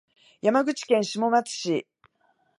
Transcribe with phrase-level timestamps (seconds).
[0.41, 1.85] 山口県下松市